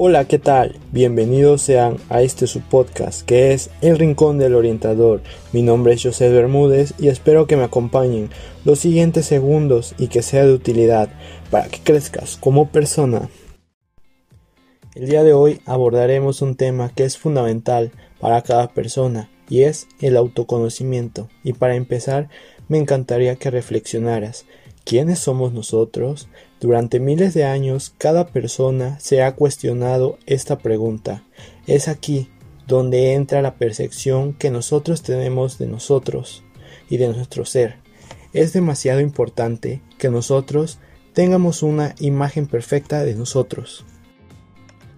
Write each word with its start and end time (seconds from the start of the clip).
Hola, 0.00 0.26
¿qué 0.26 0.38
tal? 0.38 0.76
Bienvenidos 0.92 1.62
sean 1.62 1.96
a 2.08 2.22
este 2.22 2.46
su 2.46 2.60
podcast 2.60 3.22
que 3.22 3.52
es 3.52 3.68
El 3.80 3.98
Rincón 3.98 4.38
del 4.38 4.54
Orientador. 4.54 5.22
Mi 5.52 5.60
nombre 5.60 5.94
es 5.94 6.04
José 6.04 6.30
Bermúdez 6.30 6.94
y 7.00 7.08
espero 7.08 7.48
que 7.48 7.56
me 7.56 7.64
acompañen 7.64 8.30
los 8.64 8.78
siguientes 8.78 9.26
segundos 9.26 9.96
y 9.98 10.06
que 10.06 10.22
sea 10.22 10.46
de 10.46 10.52
utilidad 10.52 11.08
para 11.50 11.66
que 11.66 11.80
crezcas 11.80 12.36
como 12.36 12.68
persona. 12.68 13.28
El 14.94 15.08
día 15.08 15.24
de 15.24 15.32
hoy 15.32 15.60
abordaremos 15.66 16.42
un 16.42 16.54
tema 16.54 16.92
que 16.94 17.02
es 17.02 17.18
fundamental 17.18 17.90
para 18.20 18.42
cada 18.42 18.68
persona 18.68 19.28
y 19.48 19.62
es 19.62 19.88
el 20.00 20.16
autoconocimiento. 20.16 21.28
Y 21.42 21.54
para 21.54 21.74
empezar, 21.74 22.28
me 22.68 22.78
encantaría 22.78 23.34
que 23.34 23.50
reflexionaras. 23.50 24.46
¿Quiénes 24.88 25.18
somos 25.18 25.52
nosotros? 25.52 26.30
Durante 26.62 26.98
miles 26.98 27.34
de 27.34 27.44
años 27.44 27.92
cada 27.98 28.28
persona 28.28 28.98
se 29.00 29.22
ha 29.22 29.34
cuestionado 29.34 30.16
esta 30.24 30.56
pregunta. 30.56 31.24
Es 31.66 31.88
aquí 31.88 32.30
donde 32.66 33.12
entra 33.12 33.42
la 33.42 33.56
percepción 33.56 34.32
que 34.32 34.50
nosotros 34.50 35.02
tenemos 35.02 35.58
de 35.58 35.66
nosotros 35.66 36.42
y 36.88 36.96
de 36.96 37.08
nuestro 37.08 37.44
ser. 37.44 37.76
Es 38.32 38.54
demasiado 38.54 39.00
importante 39.02 39.82
que 39.98 40.08
nosotros 40.08 40.78
tengamos 41.12 41.62
una 41.62 41.94
imagen 41.98 42.46
perfecta 42.46 43.04
de 43.04 43.14
nosotros. 43.14 43.84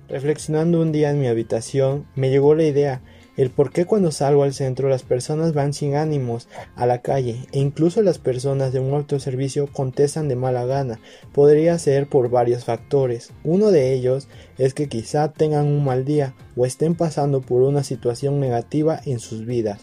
Reflexionando 0.09 0.81
un 0.81 0.93
día 0.93 1.11
en 1.11 1.20
mi 1.20 1.27
habitación, 1.27 2.07
me 2.15 2.31
llegó 2.31 2.55
la 2.55 2.62
idea 2.62 3.03
el 3.41 3.49
por 3.49 3.73
qué 3.73 3.87
cuando 3.87 4.12
salgo 4.12 4.43
al 4.43 4.53
centro 4.53 4.91
las 4.91 5.03
personas 5.03 5.55
van 5.55 5.73
sin 5.73 5.95
ánimos 5.95 6.47
a 6.77 6.85
la 6.85 7.01
calle 7.01 7.47
e 7.53 7.59
incluso 7.59 8.03
las 8.03 8.19
personas 8.19 8.75
de 8.75 8.81
un 8.81 8.93
autoservicio 8.93 9.67
contestan 9.67 10.29
de 10.29 10.37
mala 10.37 10.67
gana. 10.67 11.01
Podría 11.33 11.79
ser 11.79 12.07
por 12.07 12.29
varios 12.29 12.67
factores. 12.67 13.31
Uno 13.43 13.71
de 13.71 13.95
ellos 13.95 14.29
es 14.59 14.75
que 14.75 14.91
quizá 14.91 15.33
tengan 15.33 15.65
un 15.65 15.83
mal 15.83 16.05
día 16.05 16.34
o 16.55 16.67
estén 16.67 16.95
pasando 16.95 17.41
por 17.41 17.62
una 17.62 17.83
situación 17.83 18.41
negativa 18.41 19.01
en 19.06 19.20
sus 19.20 19.47
vidas. 19.47 19.81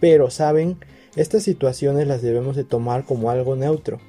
Pero, 0.00 0.28
¿saben? 0.30 0.76
Estas 1.14 1.44
situaciones 1.44 2.08
las 2.08 2.20
debemos 2.20 2.56
de 2.56 2.64
tomar 2.64 3.04
como 3.04 3.30
algo 3.30 3.54
neutro, 3.54 4.00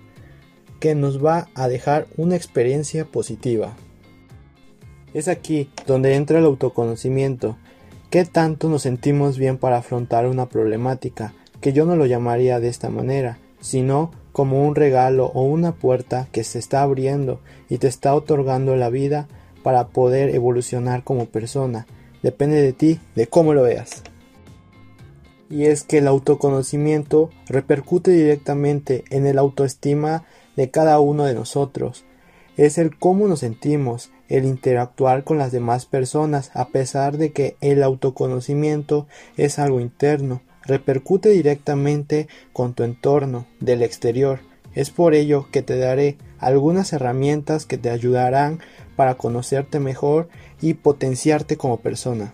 que 0.80 0.96
nos 0.96 1.24
va 1.24 1.48
a 1.54 1.68
dejar 1.68 2.08
una 2.18 2.36
experiencia 2.36 3.06
positiva. 3.06 3.76
Es 5.14 5.28
aquí 5.28 5.70
donde 5.86 6.16
entra 6.16 6.40
el 6.40 6.46
autoconocimiento, 6.46 7.56
¿Qué 8.10 8.26
tanto 8.26 8.70
nos 8.70 8.82
sentimos 8.82 9.38
bien 9.38 9.60
para 9.60 9.78
afrontar 9.78 10.26
una 10.26 10.50
problemática? 10.50 11.36
Que 11.62 11.74
yo 11.74 11.86
no 11.86 11.96
lo 11.96 12.08
llamaría 12.08 12.60
de 12.60 12.68
esta 12.68 12.90
manera, 12.90 13.38
sino 13.62 14.10
como 14.32 14.68
un 14.68 14.74
regalo 14.74 15.28
o 15.36 15.44
una 15.44 15.74
puerta 15.74 16.28
que 16.32 16.44
se 16.44 16.58
está 16.58 16.82
abriendo 16.82 17.40
y 17.70 17.78
te 17.78 17.88
está 17.88 18.16
otorgando 18.16 18.76
la 18.76 18.90
vida 18.90 19.28
para 19.62 19.90
poder 19.90 20.34
evolucionar 20.34 21.04
como 21.04 21.28
persona. 21.28 21.86
Depende 22.24 22.60
de 22.60 22.74
ti, 22.74 23.00
de 23.14 23.28
cómo 23.28 23.54
lo 23.54 23.62
veas. 23.62 24.02
Y 25.52 25.66
es 25.66 25.84
que 25.84 26.00
el 26.00 26.08
autoconocimiento 26.08 27.30
repercute 27.48 28.10
directamente 28.10 29.04
en 29.12 29.28
el 29.28 29.38
autoestima 29.38 30.24
de 30.56 30.72
cada 30.72 31.00
uno 31.00 31.26
de 31.26 31.36
nosotros. 31.36 32.06
Es 32.60 32.78
el 32.78 32.98
cómo 32.98 33.30
nos 33.30 33.40
sentimos, 33.40 34.12
el 34.28 34.44
interactuar 34.44 35.24
con 35.24 35.38
las 35.38 35.54
demás 35.54 35.86
personas, 35.86 36.52
a 36.54 36.68
pesar 36.68 37.18
de 37.18 37.32
que 37.32 37.56
el 37.62 37.82
autoconocimiento 37.82 39.08
es 39.38 39.60
algo 39.60 39.80
interno, 39.80 40.42
repercute 40.66 41.30
directamente 41.30 42.28
con 42.52 42.74
tu 42.74 42.84
entorno 42.84 43.46
del 43.62 43.82
exterior. 43.82 44.42
Es 44.76 44.90
por 44.90 45.14
ello 45.14 45.48
que 45.54 45.62
te 45.62 45.78
daré 45.78 46.18
algunas 46.38 46.92
herramientas 46.92 47.66
que 47.66 47.78
te 47.78 47.92
ayudarán 47.92 48.60
para 48.98 49.16
conocerte 49.16 49.80
mejor 49.80 50.28
y 50.60 50.74
potenciarte 50.74 51.56
como 51.56 51.78
persona. 51.78 52.34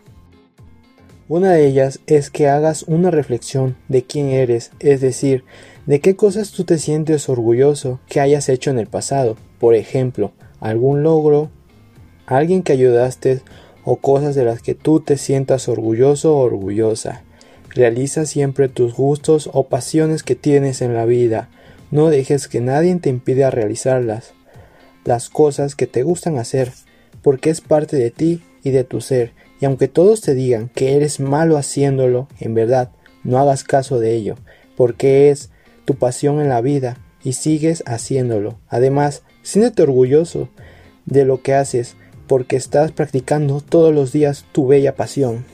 Una 1.27 1.51
de 1.51 1.67
ellas 1.67 1.99
es 2.07 2.31
que 2.31 2.47
hagas 2.47 2.81
una 2.87 3.11
reflexión 3.11 3.75
de 3.89 4.05
quién 4.05 4.29
eres, 4.29 4.71
es 4.79 5.01
decir, 5.01 5.44
de 5.85 6.00
qué 6.00 6.16
cosas 6.16 6.50
tú 6.50 6.63
te 6.63 6.79
sientes 6.79 7.29
orgulloso 7.29 8.00
que 8.07 8.21
hayas 8.21 8.50
hecho 8.50 8.71
en 8.71 8.79
el 8.79 8.88
pasado, 8.88 9.38
por 9.59 9.75
ejemplo, 9.75 10.31
algún 10.59 11.03
logro, 11.03 11.49
alguien 12.25 12.63
que 12.63 12.73
ayudaste 12.73 13.41
o 13.83 13.97
cosas 13.97 14.35
de 14.35 14.45
las 14.45 14.61
que 14.61 14.75
tú 14.75 14.99
te 14.99 15.17
sientas 15.17 15.67
orgulloso 15.67 16.35
o 16.35 16.41
orgullosa. 16.41 17.23
Realiza 17.69 18.25
siempre 18.25 18.69
tus 18.69 18.95
gustos 18.95 19.49
o 19.53 19.67
pasiones 19.67 20.23
que 20.23 20.35
tienes 20.35 20.81
en 20.81 20.94
la 20.94 21.05
vida. 21.05 21.49
No 21.91 22.09
dejes 22.09 22.47
que 22.47 22.61
nadie 22.61 22.95
te 22.95 23.09
impida 23.09 23.51
realizarlas. 23.51 24.33
Las 25.03 25.29
cosas 25.29 25.75
que 25.75 25.85
te 25.85 26.01
gustan 26.03 26.38
hacer, 26.38 26.71
porque 27.21 27.49
es 27.49 27.61
parte 27.61 27.97
de 27.97 28.11
ti 28.11 28.41
y 28.63 28.71
de 28.71 28.83
tu 28.83 29.01
ser. 29.01 29.33
Y 29.61 29.65
aunque 29.65 29.88
todos 29.88 30.21
te 30.21 30.33
digan 30.33 30.69
que 30.73 30.95
eres 30.95 31.19
malo 31.19 31.57
haciéndolo, 31.57 32.27
en 32.39 32.53
verdad, 32.53 32.91
no 33.23 33.38
hagas 33.39 33.63
caso 33.63 33.99
de 33.99 34.15
ello, 34.15 34.35
porque 34.75 35.29
es 35.29 35.49
tu 35.85 35.95
pasión 35.95 36.41
en 36.41 36.49
la 36.49 36.61
vida 36.61 36.97
y 37.23 37.33
sigues 37.33 37.83
haciéndolo. 37.85 38.59
Además, 38.67 39.23
siéntete 39.45 39.83
orgulloso 39.83 40.50
de 41.06 41.23
lo 41.23 41.41
que 41.44 41.53
haces, 41.53 41.95
porque 42.28 42.56
estás 42.56 42.91
practicando 42.91 43.61
todos 43.61 43.94
los 43.94 44.11
días 44.11 44.45
tu 44.51 44.66
bella 44.66 44.95
pasión. 44.95 45.45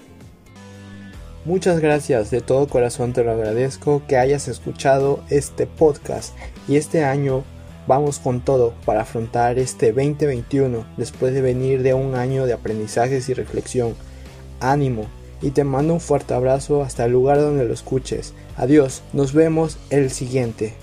Muchas 1.43 1.79
gracias, 1.81 2.31
de 2.31 2.39
todo 2.39 2.67
corazón 2.67 3.11
te 3.11 3.23
lo 3.23 3.31
agradezco 3.31 4.01
que 4.07 4.15
hayas 4.15 4.47
escuchado 4.47 5.23
este 5.29 5.67
podcast 5.67 6.33
y 6.69 6.77
este 6.77 7.03
año 7.03 7.43
vamos 7.85 8.19
con 8.19 8.39
todo 8.39 8.73
para 8.85 9.01
afrontar 9.01 9.59
este 9.59 9.87
2021 9.91 10.85
después 10.95 11.33
de 11.33 11.41
venir 11.41 11.83
de 11.83 11.93
un 11.93 12.15
año 12.15 12.45
de 12.45 12.53
aprendizajes 12.53 13.27
y 13.27 13.33
reflexión. 13.33 13.95
Ánimo 14.61 15.07
y 15.41 15.49
te 15.51 15.65
mando 15.65 15.95
un 15.95 15.99
fuerte 15.99 16.33
abrazo 16.33 16.81
hasta 16.81 17.05
el 17.05 17.11
lugar 17.11 17.39
donde 17.39 17.65
lo 17.65 17.73
escuches. 17.73 18.33
Adiós, 18.55 19.01
nos 19.11 19.33
vemos 19.33 19.79
el 19.89 20.11
siguiente. 20.11 20.75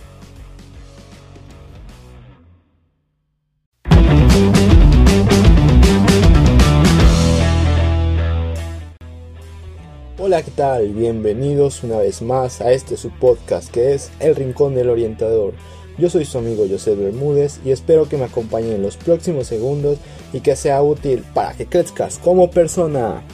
¿Qué 10.43 10.53
tal? 10.53 10.91
Bienvenidos 10.91 11.83
una 11.83 11.99
vez 11.99 12.23
más 12.23 12.61
a 12.61 12.71
este 12.71 12.97
su 12.97 13.11
podcast 13.11 13.73
que 13.73 13.95
es 13.95 14.13
El 14.21 14.37
Rincón 14.37 14.73
del 14.73 14.89
Orientador. 14.89 15.55
Yo 15.99 16.09
soy 16.11 16.25
su 16.25 16.39
amigo 16.39 16.65
José 16.71 16.95
Bermúdez 16.95 17.59
y 17.65 17.73
espero 17.73 18.09
que 18.09 18.17
me 18.17 18.27
acompañen 18.27 18.75
en 18.75 18.83
los 18.83 18.97
próximos 18.97 19.49
segundos 19.49 19.99
y 20.33 20.39
que 20.39 20.55
sea 20.55 20.81
útil 20.81 21.25
para 21.35 21.55
que 21.55 21.67
crezcas 21.67 22.19
como 22.19 22.53
persona. 22.53 23.25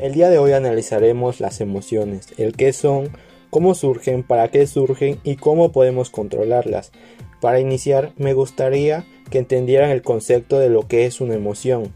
El 0.00 0.12
día 0.12 0.28
de 0.28 0.38
hoy 0.38 0.52
analizaremos 0.52 1.38
las 1.38 1.60
emociones, 1.60 2.26
el 2.36 2.56
qué 2.56 2.72
son, 2.72 3.10
cómo 3.48 3.76
surgen, 3.76 4.24
para 4.24 4.48
qué 4.50 4.66
surgen 4.66 5.20
y 5.22 5.36
cómo 5.36 5.70
podemos 5.70 6.10
controlarlas. 6.10 6.90
Para 7.40 7.60
iniciar, 7.60 8.12
me 8.16 8.32
gustaría 8.32 9.06
que 9.30 9.38
entendieran 9.38 9.90
el 9.90 10.02
concepto 10.02 10.58
de 10.58 10.68
lo 10.68 10.88
que 10.88 11.06
es 11.06 11.20
una 11.20 11.34
emoción. 11.34 11.92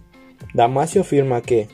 Damasio 0.54 1.00
afirma 1.00 1.42
que 1.42 1.66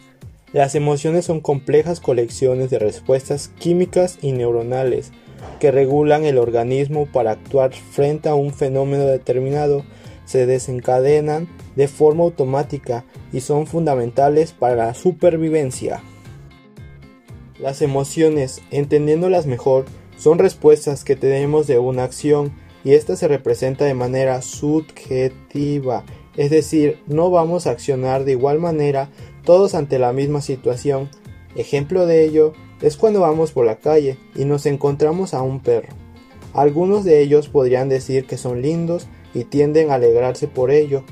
las 0.52 0.74
emociones 0.74 1.26
son 1.26 1.40
complejas 1.40 2.00
colecciones 2.00 2.70
de 2.70 2.78
respuestas 2.78 3.48
químicas 3.58 4.18
y 4.22 4.32
neuronales 4.32 5.12
que 5.60 5.70
regulan 5.70 6.24
el 6.24 6.38
organismo 6.38 7.06
para 7.06 7.32
actuar 7.32 7.72
frente 7.72 8.28
a 8.28 8.34
un 8.34 8.52
fenómeno 8.52 9.04
determinado, 9.04 9.84
se 10.24 10.46
desencadenan 10.46 11.48
de 11.76 11.88
forma 11.88 12.24
automática 12.24 13.04
y 13.32 13.40
son 13.40 13.66
fundamentales 13.66 14.52
para 14.52 14.74
la 14.74 14.94
supervivencia. 14.94 16.02
Las 17.58 17.82
emociones, 17.82 18.62
entendiéndolas 18.70 19.46
mejor, 19.46 19.86
son 20.16 20.38
respuestas 20.38 21.04
que 21.04 21.16
tenemos 21.16 21.66
de 21.66 21.78
una 21.78 22.04
acción 22.04 22.52
y 22.84 22.92
esta 22.92 23.16
se 23.16 23.28
representa 23.28 23.84
de 23.84 23.94
manera 23.94 24.42
subjetiva, 24.42 26.04
es 26.36 26.50
decir, 26.50 27.00
no 27.08 27.30
vamos 27.30 27.66
a 27.66 27.70
accionar 27.70 28.24
de 28.24 28.32
igual 28.32 28.60
manera 28.60 29.10
todos 29.48 29.74
ante 29.74 29.98
la 29.98 30.12
misma 30.12 30.42
situación. 30.42 31.08
Ejemplo 31.56 32.04
de 32.04 32.22
ello 32.22 32.52
es 32.82 32.98
cuando 32.98 33.20
vamos 33.20 33.52
por 33.52 33.64
la 33.64 33.76
calle 33.76 34.18
y 34.36 34.44
nos 34.44 34.66
encontramos 34.66 35.32
a 35.32 35.40
un 35.40 35.60
perro. 35.60 35.88
Algunos 36.52 37.02
de 37.02 37.22
ellos 37.22 37.48
podrían 37.48 37.88
decir 37.88 38.26
que 38.26 38.36
son 38.36 38.60
lindos 38.60 39.06
y 39.32 39.44
tienden 39.44 39.90
a 39.90 39.94
alegrarse 39.94 40.48
por 40.48 40.70
ello. 40.70 41.02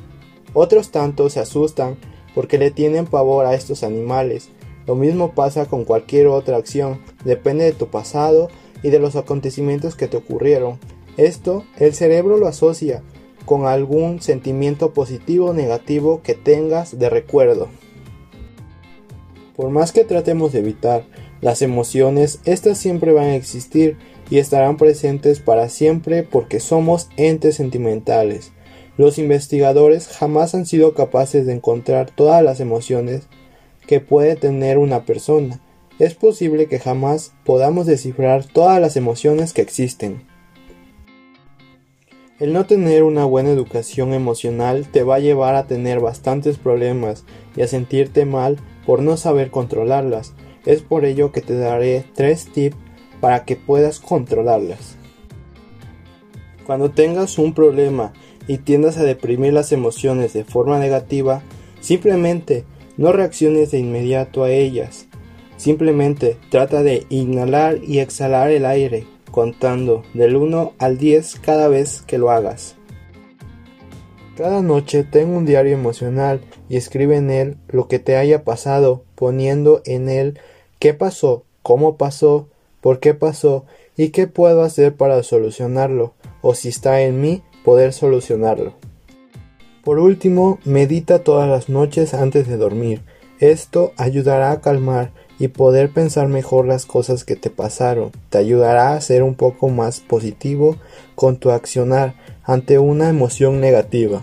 Otros 0.53 0.91
tantos 0.91 1.33
se 1.33 1.41
asustan 1.41 1.97
porque 2.35 2.59
le 2.59 2.71
tienen 2.71 3.07
pavor 3.07 3.47
a 3.47 3.55
estos 3.55 3.83
animales. 3.83 4.51
Lo 4.87 4.97
mismo 4.97 5.33
pasa 5.33 5.65
con 5.65 5.87
cualquier 5.87 6.27
otra 6.27 6.59
acción, 6.59 7.01
depende 7.25 7.65
de 7.65 7.73
tu 7.73 7.87
pasado 7.87 8.51
y 8.83 8.91
de 8.91 8.99
los 8.99 9.17
acontecimientos 9.17 9.95
que 9.95 10.09
te 10.09 10.19
ocurrieron. 10.19 10.79
Esto 11.17 11.65
el 11.79 11.95
cerebro 11.95 12.37
lo 12.37 12.49
asocia 12.49 13.03
con 13.47 13.65
algún 13.65 14.21
sentimiento 14.21 14.93
positivo 14.93 15.47
o 15.47 15.55
negativo 15.55 16.21
que 16.23 16.35
tengas 16.35 16.99
de 16.99 17.09
recuerdo. 17.09 17.69
Por 19.57 19.71
más 19.71 19.93
que 19.93 20.05
tratemos 20.05 20.53
de 20.53 20.59
evitar 20.59 21.05
las 21.41 21.63
emociones, 21.63 22.41
estas 22.45 22.77
siempre 22.77 23.13
van 23.13 23.25
a 23.25 23.37
existir 23.37 23.97
y 24.29 24.39
estarán 24.39 24.77
presentes 24.77 25.41
para 25.41 25.71
siempre 25.71 26.23
porque 26.23 26.61
somos 26.61 27.09
entes 27.17 27.57
sentimentales. 27.57 28.53
Los 28.99 29.19
investigadores 29.19 30.09
jamás 30.09 30.55
han 30.55 30.67
sido 30.67 30.95
capaces 30.95 31.47
de 31.47 31.55
encontrar 31.55 32.11
todas 32.11 32.43
las 32.43 32.61
emociones 32.61 33.29
que 33.87 34.01
puede 34.01 34.37
tener 34.37 34.77
una 34.77 35.05
persona. 35.05 35.61
Es 35.99 36.15
posible 36.15 36.67
que 36.67 36.79
jamás 36.79 37.33
podamos 37.45 37.87
descifrar 37.87 38.45
todas 38.45 38.81
las 38.81 38.97
emociones 38.97 39.55
que 39.55 39.63
existen. 39.63 40.27
El 42.39 42.53
no 42.53 42.67
tener 42.67 43.03
una 43.03 43.25
buena 43.25 43.49
educación 43.49 44.13
emocional 44.13 44.87
te 44.91 45.03
va 45.03 45.15
a 45.15 45.21
llevar 45.21 45.55
a 45.55 45.67
tener 45.67 46.01
bastantes 46.01 46.59
problemas 46.59 47.25
y 47.57 47.63
a 47.63 47.67
sentirte 47.67 48.27
mal 48.27 48.59
por 48.87 49.03
no 49.03 49.17
saber 49.17 49.51
controlarlas. 49.51 50.33
Es 50.65 50.83
por 50.83 51.05
ello 51.05 51.33
que 51.33 51.43
te 51.43 51.57
daré 51.57 52.05
tres 52.15 52.47
tips 52.53 52.77
para 53.21 53.45
que 53.45 53.57
puedas 53.57 54.01
controlarlas. 54.01 54.97
Cuando 56.67 56.91
tengas 56.91 57.39
un 57.39 57.55
problema 57.55 58.13
y 58.49 58.59
tiendas 58.59 58.97
a 58.97 59.05
deprimir 59.05 59.53
las 59.53 59.73
emociones 59.73 60.33
de 60.33 60.45
forma 60.45 60.79
negativa, 60.79 61.43
simplemente 61.81 62.65
no 62.97 63.13
reacciones 63.13 63.71
de 63.71 63.79
inmediato 63.79 64.45
a 64.45 64.51
ellas. 64.51 65.07
Simplemente 65.57 66.37
trata 66.51 66.83
de 66.83 67.07
inhalar 67.09 67.79
y 67.83 68.01
exhalar 68.01 68.51
el 68.51 68.67
aire 68.67 69.07
contando 69.31 70.03
del 70.15 70.37
1 70.37 70.73
al 70.79 70.99
10 70.99 71.41
cada 71.41 71.69
vez 71.69 72.03
que 72.07 72.19
lo 72.19 72.31
hagas. 72.31 72.76
Cada 74.37 74.61
noche 74.61 75.03
ten 75.03 75.31
un 75.31 75.47
diario 75.47 75.73
emocional 75.73 76.43
y 76.69 76.77
escribe 76.77 77.17
en 77.17 77.31
él 77.31 77.57
lo 77.69 77.89
que 77.89 77.99
te 77.99 78.17
haya 78.17 78.45
pasado, 78.45 79.03
poniendo 79.15 79.81
en 79.87 80.11
él 80.11 80.39
qué 80.79 80.93
pasó, 80.93 81.45
cómo 81.63 81.97
pasó, 81.97 82.49
por 82.83 83.01
qué 83.01 83.15
pasó 83.15 83.65
y 83.97 84.11
qué 84.11 84.27
puedo 84.27 84.63
hacer 84.63 84.95
para 84.95 85.23
solucionarlo, 85.23 86.13
o 86.43 86.55
si 86.55 86.69
está 86.69 87.01
en 87.01 87.19
mí, 87.23 87.43
poder 87.65 87.95
solucionarlo. 87.95 88.75
Por 89.83 89.99
último, 89.99 90.59
medita 90.65 91.21
todas 91.21 91.49
las 91.49 91.71
noches 91.71 92.13
antes 92.13 92.47
de 92.47 92.59
dormir. 92.59 93.01
Esto 93.41 93.93
ayudará 93.97 94.51
a 94.51 94.61
calmar 94.61 95.13
y 95.39 95.49
poder 95.49 95.91
pensar 95.91 96.29
mejor 96.29 96.67
las 96.67 96.87
cosas 96.87 97.25
que 97.25 97.37
te 97.37 97.51
pasaron. 97.51 98.13
Te 98.31 98.39
ayudará 98.39 98.95
a 98.95 99.01
ser 99.01 99.23
un 99.23 99.35
poco 99.35 99.69
más 99.69 100.01
positivo 100.01 100.77
con 101.15 101.37
tu 101.37 101.51
accionar 101.51 102.15
ante 102.45 102.79
una 102.79 103.09
emoción 103.09 103.61
negativa. 103.61 104.23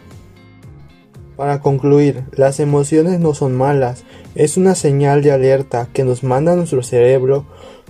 Para 1.36 1.62
concluir, 1.62 2.24
las 2.32 2.60
emociones 2.60 3.20
no 3.20 3.34
son 3.34 3.56
malas, 3.56 4.04
es 4.36 4.56
una 4.56 4.76
señal 4.76 5.24
de 5.24 5.32
alerta 5.32 5.90
que 5.92 6.04
nos 6.04 6.24
manda 6.24 6.56
nuestro 6.56 6.84
cerebro 6.84 7.46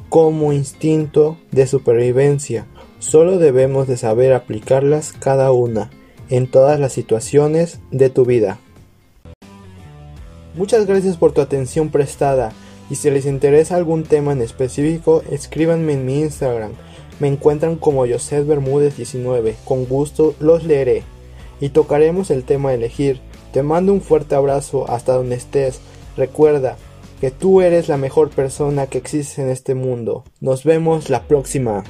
como 0.10 0.54
instinto 0.54 1.38
de 1.52 1.68
supervivencia. 1.68 2.66
Solo 3.00 3.38
debemos 3.38 3.88
de 3.88 3.98
saber 3.98 4.34
aplicarlas 4.34 5.12
cada 5.12 5.52
una 5.52 5.90
en 6.30 6.50
todas 6.50 6.80
las 6.80 6.94
situaciones 6.94 7.80
de 7.92 8.10
tu 8.10 8.25
vida. 8.25 8.60
Muchas 10.56 10.86
gracias 10.86 11.18
por 11.18 11.34
tu 11.34 11.42
atención 11.42 11.90
prestada 11.90 12.54
y 12.89 12.95
si 12.95 13.09
les 13.09 13.25
interesa 13.25 13.75
algún 13.75 14.03
tema 14.03 14.33
en 14.33 14.41
específico, 14.41 15.24
escríbanme 15.31 15.94
en 15.94 16.06
mi 16.06 16.19
Instagram. 16.21 16.71
Me 17.19 17.27
encuentran 17.27 17.75
como 17.75 18.07
José 18.07 18.44
Bermúdez 18.44 18.97
19. 18.97 19.56
Con 19.65 19.85
gusto 19.85 20.35
los 20.39 20.63
leeré. 20.63 21.03
Y 21.59 21.69
tocaremos 21.69 22.30
el 22.31 22.44
tema 22.44 22.69
a 22.69 22.74
elegir. 22.74 23.21
Te 23.53 23.63
mando 23.63 23.94
un 23.94 24.01
fuerte 24.01 24.35
abrazo 24.35 24.89
hasta 24.89 25.13
donde 25.13 25.35
estés. 25.35 25.80
Recuerda 26.18 26.77
que 27.21 27.31
tú 27.31 27.62
eres 27.62 27.88
la 27.88 27.97
mejor 27.97 28.30
persona 28.30 28.88
que 28.88 28.97
existe 28.97 29.41
en 29.41 29.50
este 29.50 29.75
mundo. 29.75 30.24
Nos 30.41 30.63
vemos 30.63 31.09
la 31.09 31.24
próxima. 31.24 31.83